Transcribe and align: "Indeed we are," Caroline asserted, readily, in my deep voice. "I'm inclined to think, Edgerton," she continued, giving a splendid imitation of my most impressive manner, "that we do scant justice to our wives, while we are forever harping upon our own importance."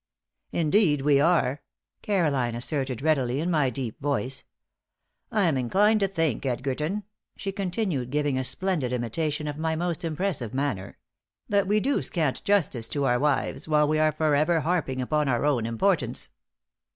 "Indeed 0.51 1.01
we 1.03 1.19
are," 1.21 1.61
Caroline 2.01 2.55
asserted, 2.55 3.03
readily, 3.03 3.39
in 3.39 3.51
my 3.51 3.69
deep 3.69 4.01
voice. 4.01 4.43
"I'm 5.31 5.57
inclined 5.57 5.99
to 5.99 6.07
think, 6.07 6.43
Edgerton," 6.43 7.03
she 7.37 7.51
continued, 7.51 8.09
giving 8.09 8.35
a 8.35 8.43
splendid 8.43 8.93
imitation 8.93 9.47
of 9.47 9.59
my 9.59 9.75
most 9.75 10.03
impressive 10.03 10.55
manner, 10.55 10.97
"that 11.49 11.67
we 11.67 11.79
do 11.79 12.01
scant 12.01 12.43
justice 12.43 12.87
to 12.87 13.03
our 13.05 13.19
wives, 13.19 13.67
while 13.67 13.87
we 13.87 13.99
are 13.99 14.11
forever 14.11 14.61
harping 14.61 15.03
upon 15.03 15.27
our 15.29 15.45
own 15.45 15.67
importance." 15.67 16.31